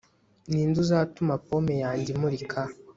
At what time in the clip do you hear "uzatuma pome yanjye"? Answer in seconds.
0.85-2.09